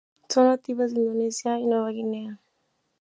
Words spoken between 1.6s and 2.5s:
Nueva Guinea.